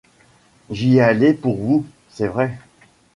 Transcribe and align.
J’y 0.71 0.99
allais 0.99 1.35
pour 1.35 1.57
vous, 1.57 1.85
c’est 2.09 2.25
vrai. 2.25 2.57